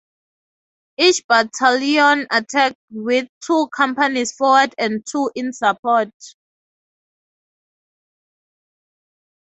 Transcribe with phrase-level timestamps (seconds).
[0.97, 6.09] Each battalion attacked with two companies forward and two in support.